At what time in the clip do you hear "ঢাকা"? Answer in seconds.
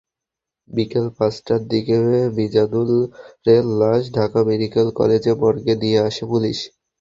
4.17-4.39